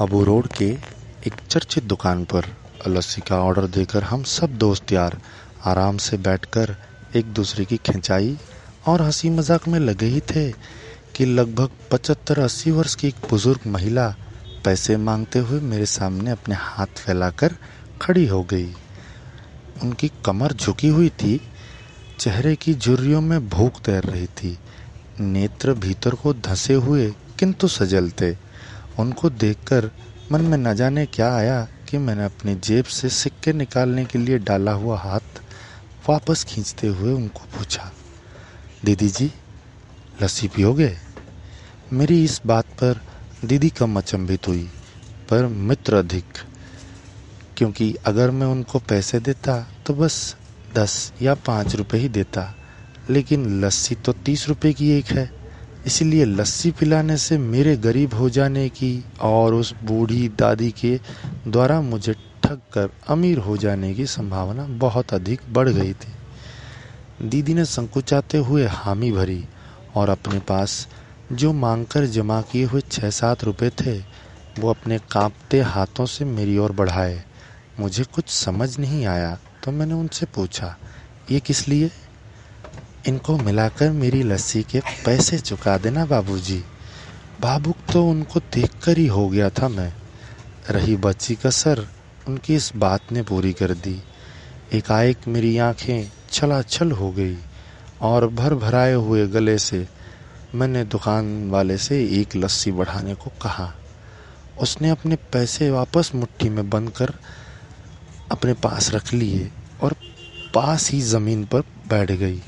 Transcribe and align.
Abu 0.00 0.22
road 0.24 0.46
के 0.46 0.66
एक 1.26 1.34
चर्चित 1.50 1.84
दुकान 1.84 2.24
पर 2.24 2.44
लस्सी 2.88 3.20
का 3.20 3.40
ऑर्डर 3.42 3.66
देकर 3.66 4.02
हम 4.02 4.22
सब 4.22 4.50
दोस्त 4.58 4.92
यार 4.92 5.18
आराम 5.66 5.96
से 5.96 6.16
बैठकर 6.16 6.74
एक 7.16 7.32
दूसरे 7.32 7.64
की 7.64 7.76
खिंचाई 7.76 8.36
और 8.86 9.02
हँसी 9.02 9.30
मज़ाक 9.30 9.68
में 9.68 9.78
लगे 9.80 10.06
ही 10.06 10.20
थे 10.20 10.50
कि 11.16 11.24
लगभग 11.24 11.70
पचहत्तर 11.90 12.38
अस्सी 12.38 12.70
वर्ष 12.70 12.94
की 12.94 13.08
एक 13.08 13.14
बुज़ुर्ग 13.30 13.66
महिला 13.66 14.08
पैसे 14.64 14.96
मांगते 14.96 15.38
हुए 15.38 15.60
मेरे 15.60 15.86
सामने 15.86 16.30
अपने 16.30 16.54
हाथ 16.54 16.86
फैलाकर 16.86 17.54
खड़ी 18.02 18.26
हो 18.26 18.42
गई। 18.42 18.72
उनकी 19.82 20.10
कमर 20.24 20.52
झुकी 20.52 20.88
हुई 20.88 21.08
थी, 21.08 21.40
चेहरे 22.18 22.56
की 22.56 22.74
झुर्रियों 22.74 23.20
में 23.20 23.48
भूख 23.48 23.80
तैर 23.80 24.04
रही 24.04 24.26
थी, 24.26 24.58
नेत्र 25.20 25.74
भीतर 25.74 26.14
को 26.14 26.34
धसे 26.34 26.74
हुए 26.74 27.14
किंतु 27.38 27.68
सजल 27.68 28.10
थे। 28.10 28.47
उनको 28.98 29.30
देखकर 29.30 29.90
मन 30.32 30.40
में 30.40 30.56
न 30.58 30.74
जाने 30.74 31.04
क्या 31.06 31.32
आया 31.34 31.66
कि 31.88 31.98
मैंने 31.98 32.24
अपनी 32.24 32.54
जेब 32.54 32.84
से 32.84 33.08
सिक्के 33.08 33.52
निकालने 33.52 34.04
के 34.04 34.18
लिए 34.18 34.38
डाला 34.38 34.72
हुआ 34.72 34.98
हाथ 34.98 35.40
वापस 36.08 36.44
खींचते 36.44 36.86
हुए 36.88 37.12
उनको 37.12 37.44
पूछा, 37.56 37.90
दीदी 38.84 39.08
जी, 39.08 39.30
लस्सी 40.22 40.48
पियोगे? 40.48 40.96
मेरी 41.92 42.22
इस 42.24 42.40
बात 42.46 42.66
पर 42.82 43.00
दीदी 43.44 43.68
कम 43.70 43.96
अचंभित 43.98 44.48
हुई 44.48 44.68
पर 45.28 45.46
मित्र 45.46 45.94
अधिक, 45.94 46.24
क्योंकि 47.56 47.94
अगर 48.06 48.30
मैं 48.30 48.46
उनको 48.46 48.78
पैसे 48.78 49.20
देता 49.20 49.60
तो 49.86 49.94
बस 49.94 50.36
दस 50.74 51.12
या 51.22 51.34
पाँच 51.46 51.74
रुपए 51.76 51.98
ही 51.98 52.08
देता, 52.10 52.54
लेकिन 53.10 53.64
लस्सी 53.64 53.94
तो 53.94 54.12
तीस 54.12 54.48
रुपए 54.48 54.72
की 54.72 54.90
एक 54.90 55.06
है। 55.06 55.37
इसलिए 55.88 56.24
लस्सी 56.24 56.70
पिलाने 56.70 57.16
से 57.16 57.36
मेरे 57.38 57.76
गरीब 57.76 58.14
हो 58.14 58.28
जाने 58.30 58.68
की 58.68 58.92
और 59.20 59.54
उस 59.54 59.72
बूढ़ी 59.84 60.28
दादी 60.28 60.70
के 60.70 60.90
द्वारा 61.46 61.80
मुझे 61.80 62.12
ठग 62.44 62.60
कर 62.72 62.88
अमीर 63.08 63.38
हो 63.38 63.56
जाने 63.56 63.92
की 63.94 64.06
संभावना 64.06 64.64
बहुत 64.78 65.14
अधिक 65.14 65.40
बढ़ 65.50 65.68
गई 65.68 65.92
थी। 65.92 67.28
दीदी 67.28 67.54
ने 67.54 67.64
संकुचाते 67.64 68.38
हुए 68.38 68.66
हामी 68.66 69.10
भरी 69.12 69.44
और 69.96 70.08
अपने 70.08 70.38
पास 70.48 70.86
जो 71.32 71.52
मांगकर 71.54 72.06
जमा 72.06 72.40
किए 72.42 72.64
हुए 72.64 72.80
छः 72.90 73.10
सात 73.10 73.44
रुपए 73.44 73.70
थे, 73.80 73.98
वो 74.58 74.70
अपने 74.70 74.98
कांपते 75.10 75.60
हाथों 75.62 76.06
से 76.06 76.24
मेरी 76.26 76.58
ओर 76.58 76.72
बढ़ाए। 76.72 77.22
मुझे 77.80 78.04
कुछ 78.04 78.28
समझ 78.28 78.78
नहीं 78.78 79.06
आया 79.06 79.38
तो 79.64 79.72
मैंने 79.72 79.94
उनसे 79.94 80.26
पूछा, 80.26 80.76
ये 81.30 81.40
किस 81.40 81.66
लिए? 81.68 81.90
इनको 83.08 83.36
मिलाकर 83.38 83.90
मेरी 83.90 84.22
लस्सी 84.22 84.62
के 84.62 84.80
पैसे 84.80 85.38
चुका 85.38 85.78
देना 85.78 86.04
बाबूजी। 86.06 86.64
भावुक 87.40 87.76
तो 87.92 88.04
उनको 88.08 88.40
देखकर 88.40 88.98
ही 88.98 89.06
हो 89.06 89.28
गया 89.28 89.50
था 89.50 89.68
मैं। 89.68 89.92
रही 90.70 90.96
बच्ची 90.96 91.34
का 91.34 91.50
सर 91.50 91.88
उनकी 92.28 92.54
इस 92.54 92.72
बात 92.76 93.12
ने 93.12 93.22
पूरी 93.22 93.52
कर 93.52 93.74
दी। 93.74 94.02
एकाएक 94.72 95.28
मेरी 95.28 95.58
आँखें 95.58 96.10
छलाछल 96.32 96.90
हो 96.90 97.10
गई 97.10 97.36
और 98.00 98.28
भर 98.28 98.54
भराए 98.54 98.92
हुए 98.92 99.26
गले 99.26 99.58
से 99.58 99.88
मैंने 100.54 100.84
दुकान 100.84 101.50
वाले 101.50 101.78
से 101.78 102.04
एक 102.20 102.36
लस्सी 102.36 102.72
बढ़ाने 102.72 103.14
को 103.14 103.30
कहा। 103.42 103.72
उसने 104.60 104.90
अपने 104.90 105.16
पैसे 105.16 105.70
वापस 105.70 106.10
मुट्ठी 106.14 106.48
में 106.48 106.70
बंद 106.70 106.90
कर 106.90 107.14
अपने 108.32 108.52
पास 108.52 108.90
रख 108.94 109.14
लिए 109.14 109.50
और 109.82 109.94
पास 110.54 110.90
ही 110.90 111.00
ज़मीन 111.00 111.44
पर 111.44 111.60
बैठ 111.60 112.12
गई। 112.12 112.42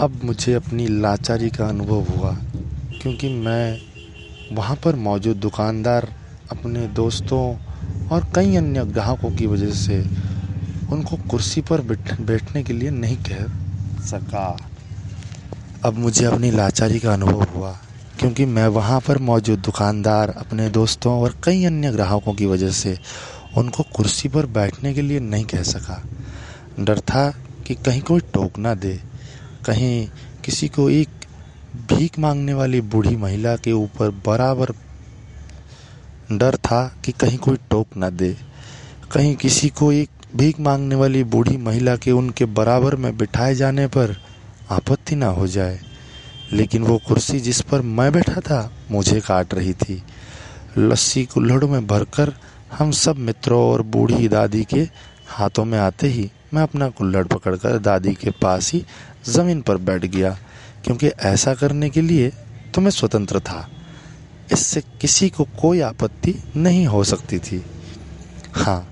अब 0.00 0.20
मुझे 0.24 0.52
अपनी 0.54 0.86
लाचारी 0.88 1.48
का 1.50 1.66
अनुभव 1.68 2.04
हुआ, 2.10 2.30
क्योंकि 3.02 3.28
मैं 3.28 3.80
वहाँ 4.52 4.76
पर 4.76 4.96
मौजूद 4.96 5.36
दुकानदार, 5.36 6.08
अपने 6.50 6.86
दोस्तों 6.88 7.42
और 8.08 8.24
कई 8.34 8.56
अन्य 8.56 8.84
ग्राहकों 8.84 9.30
की 9.30 9.46
वजह 9.46 9.70
से 9.70 9.98
उनको 10.92 11.16
कुर्सी 11.30 11.60
पर 11.60 11.80
बैठने 11.80 12.62
के 12.62 12.72
लिए 12.72 12.90
नहीं 12.90 13.16
कह 13.16 13.44
सका। 14.02 14.46
अब 15.84 15.98
मुझे 15.98 16.24
अपनी 16.24 16.50
लाचारी 16.50 16.98
का 16.98 17.12
अनुभव 17.12 17.44
हुआ, 17.56 17.72
क्योंकि 18.18 18.44
मैं 18.44 18.66
वहाँ 18.68 19.00
पर 19.00 19.18
मौजूद 19.18 19.58
दुकानदार, 19.58 20.28
अपने 20.28 20.68
दोस्तों 20.70 21.20
और 21.20 21.36
कई 21.44 21.64
अन्य 21.64 21.92
ग्राहकों 21.92 22.34
की 22.34 22.46
वजह 22.46 22.70
से 22.70 22.98
उनको 23.56 23.82
कुर्सी 23.82 24.28
पर 24.28 24.46
बैठने 24.46 24.94
के 24.94 25.02
लिए 25.02 25.20
नहीं 25.20 25.44
कह 25.44 25.62
सका। 25.62 26.02
डर 26.80 27.00
था 27.00 27.30
कि 27.66 27.74
कहीं 27.74 28.02
कोई 28.02 28.20
टोक 28.20 28.58
ना 28.58 28.74
दे। 28.74 29.09
कहीं, 29.66 30.08
किसी 30.44 30.68
को 30.68 30.90
एक 30.90 31.08
भीख 31.76 32.18
मांगने 32.18 32.54
वाली 32.54 32.80
बूढ़ी 32.80 33.16
महिला 33.16 33.56
के 33.56 33.72
ऊपर 33.72 34.10
बराबर 34.10 34.66
डर 36.32 36.56
था 36.56 36.96
कि 37.04 37.12
कहीं 37.12 37.38
कोई 37.38 37.56
टोक 37.70 37.86
ना 37.96 38.10
दे। 38.10 38.36
कहीं 39.12 39.36
किसी 39.36 39.68
को 39.68 39.92
एक 39.92 40.10
भीख 40.36 40.60
मांगने 40.60 40.94
वाली 40.94 41.24
बूढ़ी 41.24 41.56
महिला 41.56 41.96
के 41.96 42.12
उनके 42.12 42.44
बराबर 42.44 42.96
में 42.96 43.16
बिठाए 43.16 43.54
जाने 43.54 43.86
पर 43.86 44.16
आपत्ति 44.70 45.14
ना 45.14 45.26
हो 45.26 45.46
जाए। 45.46 45.80
लेकिन 46.52 46.82
वो 46.82 46.98
कुर्सी 47.08 47.40
जिस 47.40 47.60
पर 47.60 47.80
मैं 47.80 48.12
बैठा 48.12 48.40
था, 48.40 48.72
मुझे 48.90 49.20
काट 49.20 49.54
रही 49.54 49.72
थी। 49.72 50.02
लस्सी 50.78 51.24
कुल्हड़ 51.24 51.64
में 51.64 51.86
भरकर 51.86 52.34
हम 52.78 52.90
सब 52.90 53.16
मित्रों 53.16 53.62
और 53.62 53.82
बूढ़ी 53.82 54.28
दादी 54.28 54.64
के 54.64 54.88
हाथों 55.28 55.64
में 55.64 55.78
आते 55.78 56.06
ही 56.06 56.30
मैं 56.52 56.62
अपना 56.62 56.88
कुल्हड़ 56.90 57.26
पकड़कर 57.26 57.78
दादी 57.78 58.14
के 58.14 58.30
पास 58.42 58.72
ही 58.72 58.84
ज़मीन 59.26 59.60
पर 59.62 59.76
बैठ 59.78 60.04
गया, 60.04 60.36
क्योंकि 60.84 61.06
ऐसा 61.06 61.54
करने 61.54 61.90
के 61.90 62.00
लिए 62.00 62.30
तो 62.74 62.80
मैं 62.80 62.90
स्वतंत्र 62.90 63.40
था। 63.40 63.68
इससे 64.52 64.80
किसी 65.00 65.28
को 65.30 65.44
कोई 65.60 65.80
आपत्ति 65.80 66.34
नहीं 66.56 66.86
हो 66.86 67.02
सकती 67.04 67.38
थी। 67.38 67.62
हाँ 68.54 68.86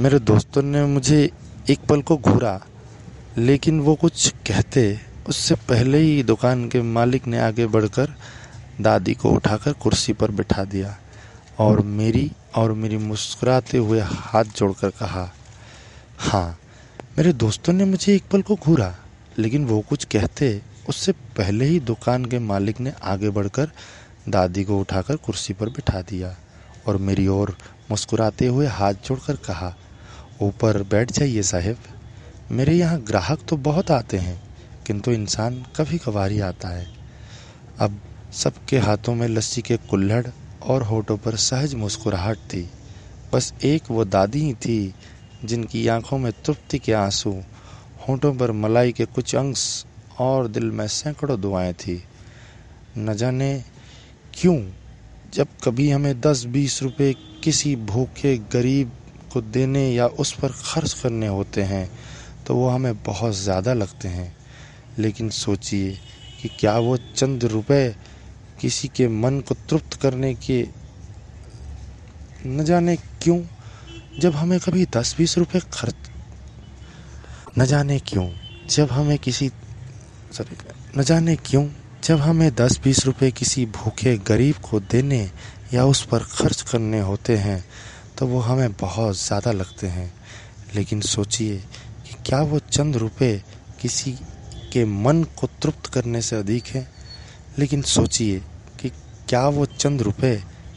मेरे 0.00 0.18
दोस्तों 0.20 0.62
ने 0.62 0.84
मुझे 0.86 1.18
एक 1.70 1.86
पल 1.88 2.02
को 2.02 2.16
घूरा, 2.18 2.60
लेकिन 3.38 3.80
वो 3.80 3.94
कुछ 3.94 4.28
कहते, 4.46 5.00
उससे 5.28 5.54
पहले 5.68 5.98
ही 5.98 6.22
दुकान 6.22 6.68
के 6.68 6.82
मालिक 6.82 7.26
ने 7.26 7.38
आगे 7.40 7.66
बढ़कर 7.66 8.14
दादी 8.80 9.14
को 9.14 9.30
उठाकर 9.30 9.72
कुर्सी 9.74 10.12
पर 10.12 10.30
बिठा 10.30 10.64
दिया 10.64 10.96
और 11.58 11.80
मेरी 11.80 12.30
और 12.56 12.72
मेरी 12.72 12.96
मुस्कुराते 12.98 13.78
हुए 13.78 14.00
हाथ 14.00 14.44
जोड़कर 14.56 14.90
कहा 14.90 15.30
हाँ 16.20 16.58
मेरे 17.18 17.32
दोस्तों 17.32 17.72
ने 17.72 17.84
मुझे 17.84 18.14
एक 18.14 18.22
पल 18.32 18.42
को 18.42 18.54
घूरा, 18.56 18.94
लेकिन 19.38 19.64
वो 19.64 19.80
कुछ 19.80 20.04
कहते, 20.04 20.60
उससे 20.88 21.12
पहले 21.36 21.64
ही 21.64 21.78
दुकान 21.80 22.24
के 22.24 22.38
मालिक 22.38 22.80
ने 22.80 22.92
आगे 23.02 23.30
बढ़कर 23.30 23.70
दादी 24.28 24.64
को 24.64 24.78
उठाकर 24.80 25.16
कुर्सी 25.16 25.52
पर 25.52 25.68
बिठा 25.68 26.00
दिया 26.02 26.34
और 26.86 26.96
मेरी 26.96 27.26
ओर 27.26 27.56
मुस्कुराते 27.90 28.46
हुए 28.46 28.66
हाथ 28.66 28.94
जोड़कर 29.06 29.36
कहा, 29.36 29.74
ऊपर 30.42 30.82
बैठ 30.82 31.12
जाइए 31.12 31.42
साहेब। 31.42 31.76
मेरे 32.50 32.74
यहाँ 32.74 33.00
ग्राहक 33.00 33.46
तो 33.48 33.56
बहुत 33.62 33.90
आते 33.90 34.18
हैं, 34.18 34.40
किंतु 34.86 35.12
इंसान 35.12 35.64
कभी 35.76 35.98
कभार 35.98 36.30
ही 36.30 36.40
आता 36.40 36.68
है। 36.68 36.86
अब 37.78 38.00
सबके 38.34 38.78
हाथों 38.78 39.14
में 39.14 39.26
लस्सी 39.28 39.62
के 39.62 39.76
कुल्हड़ 39.90 40.26
और 40.62 40.82
होठों 40.82 41.16
पर 41.16 41.36
सहज 41.38 41.74
मुस्कुराहट 41.74 42.38
थी। 42.52 42.68
बस 43.32 43.52
एक 43.64 43.90
वो 43.90 44.04
दादी 44.04 44.40
ही 44.40 44.54
थी 44.54 44.94
जिनकी 45.44 45.86
आँखों 45.88 46.18
में 46.18 46.32
तृप्ति 46.44 46.78
के 46.78 46.92
आँसू, 46.94 47.30
होठों 48.00 48.34
पर 48.34 48.52
मलाई 48.54 48.92
के 48.92 49.04
कुछ 49.06 49.34
अंश 49.34 49.84
और 50.18 50.48
दिल 50.48 50.70
में 50.70 50.86
सैकड़ों 50.88 51.40
दुआएँ 51.40 51.72
थी। 51.74 52.02
न 52.98 53.14
जाने 53.14 53.52
क्यों, 54.34 54.58
जब 55.32 55.48
कभी 55.64 55.90
हमें 55.90 56.20
दस 56.20 56.44
बीस 56.46 56.82
रुपए 56.82 57.12
किसी 57.42 57.74
भूखे 57.86 58.36
गरीब 58.52 58.92
को 59.32 59.40
देने 59.42 59.88
या 59.90 60.06
उस 60.06 60.32
पर 60.32 60.52
खर्च 60.64 60.92
करने 60.92 61.26
होते 61.26 61.62
हैं 61.62 61.88
तो 62.46 62.54
वो 62.54 62.68
हमें 62.68 62.94
बहुत 62.96 63.34
ज़्यादा 63.34 63.72
लगते 63.74 64.08
हैं। 64.08 64.32
लेकिन 64.98 65.30
सोचिए 65.30 65.92
कि 66.40 66.48
क्या 66.58 66.76
वो 66.78 66.96
चंद 67.16 67.44
रुपए 67.44 67.94
किसी 68.58 68.88
के 68.88 69.08
मन 69.08 69.40
को 69.40 69.54
तृप्त 69.68 69.94
करने 69.94 70.34
के 70.34 70.62
न 72.46 72.64
जाने 72.64 72.96
क्यों 73.22 73.38
जब 74.20 74.34
हमें 74.34 74.58
कभी 74.60 74.84
दस 74.86 75.14
बीस 75.18 75.36
रुपए 75.38 75.60
खर्च 75.72 76.10
न 77.58 77.64
जाने 77.66 77.98
क्यों, 77.98 78.28
जब 78.70 78.90
हमें 78.90 79.18
किसी 79.18 79.48
सॉरी 80.32 80.56
न 80.98 81.02
जाने 81.02 81.34
क्यों, 81.36 81.66
जब 82.04 82.18
हमें 82.18 82.54
दस 82.54 82.78
बीस 82.84 83.04
रुपए 83.06 83.30
किसी 83.30 83.64
भूखे 83.66 84.16
गरीब 84.18 84.56
को 84.70 84.80
देने 84.80 85.20
या 85.74 85.84
उस 85.84 86.04
पर 86.06 86.24
खर्च 86.32 86.62
करने 86.62 87.00
होते 87.00 87.36
हैं 87.36 87.64
तो 88.18 88.26
वो 88.26 88.40
हमें 88.40 88.72
बहुत 88.72 89.16
ज़्यादा 89.16 89.52
लगते 89.52 89.86
हैं। 89.86 90.12
लेकिन 90.74 91.00
सोचिए 91.00 91.56
कि 92.06 92.14
क्या 92.26 92.40
वो 92.42 92.58
चंद 92.58 92.96
रुपए 92.96 93.32
किसी 93.80 94.12
के 94.72 94.84
मन 94.84 95.22
को 95.38 95.46
तृप्त 95.62 95.86
करने 95.86 96.20
से 96.22 96.36
अधिक 96.36 96.66
है? 96.66 96.88
लेकिन 97.58 97.82
सोचिए 97.82 98.38
कि 98.80 98.88
क्या 99.28 99.46
वो 99.48 99.66
चंद 99.66 100.02
रुपए 100.02 100.36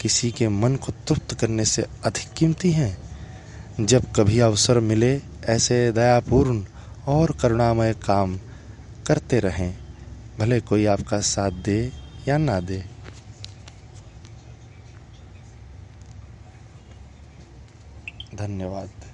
किसी 0.00 0.30
के 0.30 0.48
मन 0.48 0.76
को 0.76 0.92
तृप्त 1.08 1.34
करने 1.40 1.64
से 1.64 1.82
अधिक 2.04 2.32
कीमती 2.36 2.72
हैं? 2.72 2.96
जब 3.80 4.12
कभी 4.12 4.38
अवसर 4.38 4.80
मिले, 4.80 5.22
ऐसे 5.44 5.92
दयापूर्ण 5.92 6.64
और 7.06 7.32
करुणामय 7.32 7.94
काम 7.94 8.38
करते 9.06 9.40
रहें। 9.40 9.78
भले 10.38 10.60
कोई 10.60 10.86
आपका 10.86 11.20
साथ 11.20 11.50
दे 11.50 11.92
या 12.28 12.38
ना 12.38 12.60
दे। 12.60 12.84
धन्यवाद। 18.34 19.07